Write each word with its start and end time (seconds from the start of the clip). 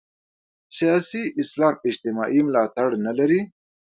سیاسي 0.77 1.23
اسلام 1.41 1.75
اجتماعي 1.89 2.39
ملاتړ 2.47 2.87
نه 3.05 3.11
لري. 3.19 3.41